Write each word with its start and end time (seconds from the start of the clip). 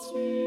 see 0.00 0.39